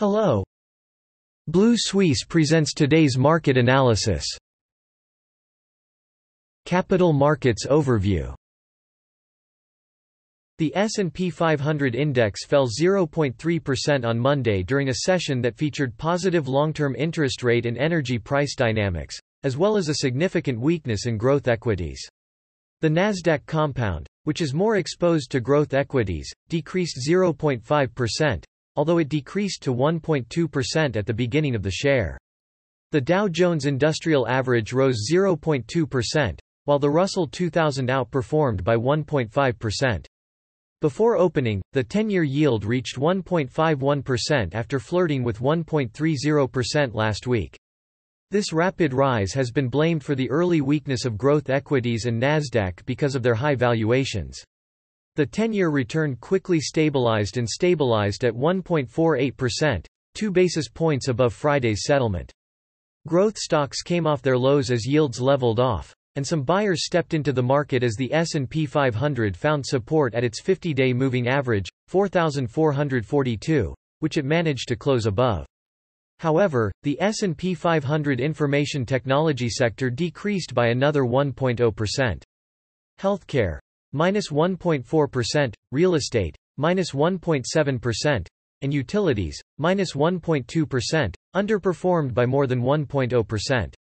[0.00, 0.42] Hello.
[1.46, 4.24] Blue Suisse presents today's market analysis.
[6.64, 8.34] Capital Markets Overview
[10.56, 16.96] The S&P 500 index fell 0.3% on Monday during a session that featured positive long-term
[16.96, 22.02] interest rate and energy price dynamics, as well as a significant weakness in growth equities.
[22.80, 28.44] The Nasdaq Compound, which is more exposed to growth equities, decreased 0.5%,
[28.76, 32.18] although it decreased to 1.2% at the beginning of the share.
[32.92, 40.06] The Dow Jones Industrial Average rose 0.2%, while the Russell 2000 outperformed by 1.5%.
[40.80, 47.56] Before opening, the 10-year yield reached 1.51% after flirting with 1.30% last week.
[48.30, 52.86] This rapid rise has been blamed for the early weakness of growth equities and Nasdaq
[52.86, 54.42] because of their high valuations.
[55.16, 62.32] The 10-year return quickly stabilized and stabilized at 1.48%, two basis points above Friday's settlement.
[63.08, 67.32] Growth stocks came off their lows as yields leveled off, and some buyers stepped into
[67.32, 74.16] the market as the S&P 500 found support at its 50-day moving average, 4,442, which
[74.16, 75.46] it managed to close above.
[76.18, 82.22] However, the S&P 500 information technology sector decreased by another 1.0%.
[83.00, 83.58] Healthcare,
[83.92, 88.26] minus 1.4%, real estate, minus 1.7%,
[88.62, 93.74] and utilities, minus 1.2%, underperformed by more than 1.0%.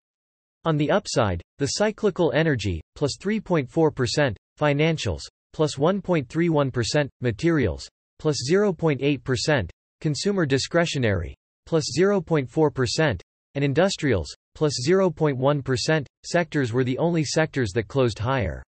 [0.65, 5.21] On the upside, the cyclical energy, plus 3.4%, financials,
[5.53, 9.69] plus 1.31%, materials, plus 0.8%,
[10.01, 13.21] consumer discretionary, plus 0.4%,
[13.55, 18.63] and industrials, plus 0.1, sectors were the only sectors that closed higher.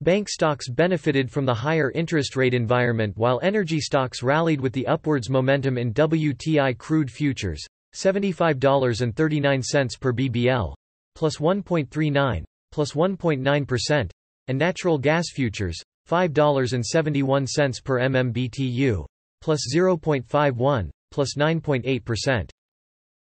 [0.00, 4.86] Bank stocks benefited from the higher interest rate environment while energy stocks rallied with the
[4.86, 7.64] upwards momentum in WTI crude futures,
[7.94, 10.74] $75.39 per BBL,
[11.14, 14.10] plus 1.39, plus 1.9%,
[14.48, 19.06] and natural gas futures, $5.71 per MMBTU,
[19.40, 22.50] plus 0.51, plus 9.8%.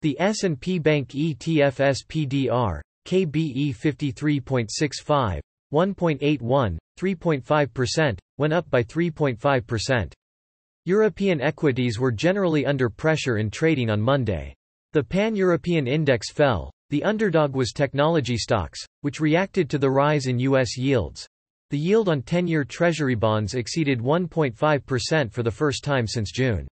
[0.01, 5.39] The S&P Bank ETF SPDR, KBE 53.65,
[5.73, 10.13] 1.81, 3.5%, went up by 3.5%.
[10.85, 14.53] European equities were generally under pressure in trading on Monday.
[14.91, 16.69] The Pan-European index fell.
[16.91, 20.77] The underdog was technology stocks, which reacted to the rise in U.S.
[20.77, 21.27] yields.
[21.71, 26.67] The yield on 10-year Treasury bonds exceeded 1.5% for the first time since June.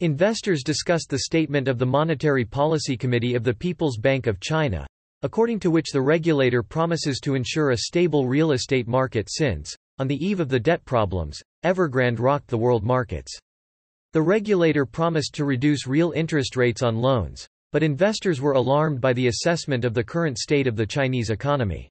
[0.00, 4.84] Investors discussed the statement of the Monetary Policy Committee of the People's Bank of China,
[5.24, 10.06] according to which the regulator promises to ensure a stable real estate market since, on
[10.06, 13.34] the eve of the debt problems, Evergrande rocked the world markets.
[14.12, 19.14] The regulator promised to reduce real interest rates on loans, but investors were alarmed by
[19.14, 21.88] the assessment of the current state of the Chinese economy.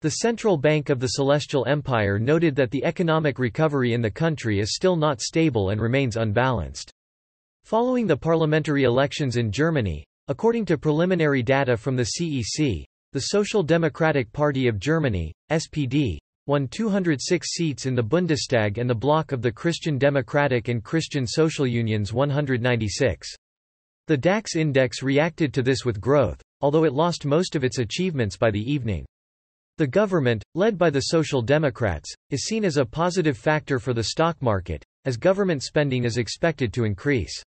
[0.00, 4.58] The Central Bank of the Celestial Empire noted that the economic recovery in the country
[4.58, 6.90] is still not stable and remains unbalanced.
[7.64, 12.82] Following the parliamentary elections in Germany, According to preliminary data from the CEC,
[13.12, 18.94] the Social Democratic Party of Germany, SPD, won 206 seats in the Bundestag and the
[18.94, 23.28] bloc of the Christian Democratic and Christian Social Unions 196.
[24.08, 28.36] The DAX index reacted to this with growth, although it lost most of its achievements
[28.36, 29.06] by the evening.
[29.78, 34.02] The government, led by the Social Democrats, is seen as a positive factor for the
[34.02, 37.44] stock market, as government spending is expected to increase.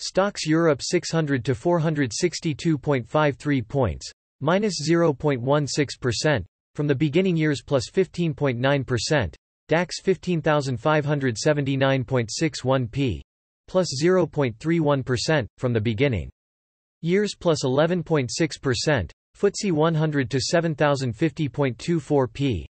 [0.00, 6.44] STOXX Europe 600 to 462.53 points, minus 0.16%,
[6.74, 9.34] from the beginning years plus 15.9%,
[9.68, 13.22] DAX 15579.61 p,
[13.68, 16.30] plus 0.31%, from the beginning
[17.02, 22.66] years plus 11.6%, FTSE 100 to 7050.24 p,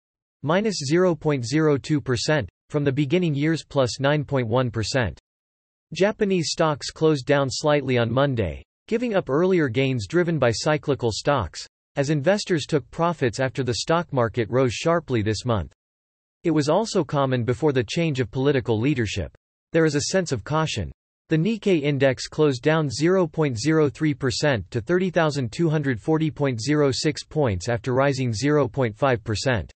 [0.44, 5.18] minus 0.02%, from the beginning years plus 9.1.
[5.96, 11.66] Japanese stocks closed down slightly on Monday, giving up earlier gains driven by cyclical stocks,
[11.96, 15.72] as investors took profits after the stock market rose sharply this month.
[16.44, 19.32] It was also common before the change of political leadership.
[19.72, 20.92] There is a sense of caution.
[21.30, 29.70] The Nikkei index closed down 0.03% to 30,240.06 points after rising 0.5%.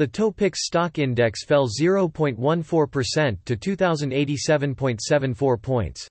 [0.00, 6.08] The Topix stock index fell 0.14% to 2087.74 points.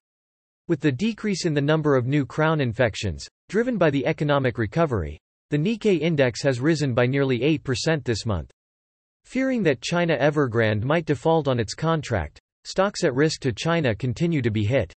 [0.68, 5.18] With the decrease in the number of new crown infections, driven by the economic recovery,
[5.50, 8.52] the Nikkei index has risen by nearly 8% this month.
[9.26, 14.44] Fearing that China Evergrande might default on its contract, Stocks at risk to China continue
[14.44, 14.94] to be hit.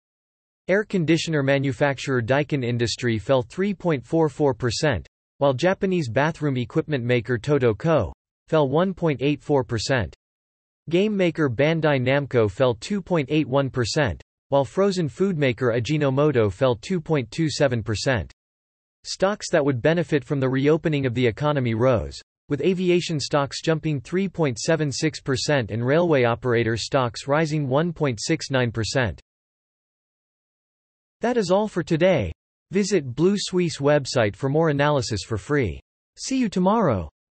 [0.69, 5.07] Air conditioner manufacturer Daikin Industry fell 3.44%,
[5.39, 8.13] while Japanese bathroom equipment maker Toto Co.
[8.53, 10.13] fell 1.84%.
[10.91, 14.21] Game maker Bandai Namco fell 2.81%,
[14.51, 18.31] while frozen food maker Ajinomoto fell 2.27%.
[19.05, 22.21] Stocks that would benefit from the reopening of the economy rose,
[22.51, 29.19] with aviation stocks jumping 3.76% and railway operator stocks rising 1.69%.
[31.23, 32.33] That is all for today.
[32.71, 35.81] Visit Blue Suisse website for more analysis for free.
[36.19, 37.09] See you tomorrow.